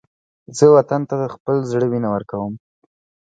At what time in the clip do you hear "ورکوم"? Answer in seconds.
2.11-2.53